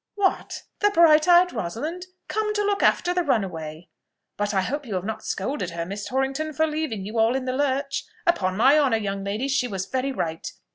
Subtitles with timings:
[0.15, 0.63] "What!
[0.79, 2.07] The bright eyed Rosalind?
[2.27, 3.89] Come to look after the runaway?
[4.35, 7.45] But I hope you have not scolded her, Miss Torrington, for leaving you all in
[7.45, 8.05] the lurch?
[8.25, 10.51] Upon my honour, young lady, she was very right.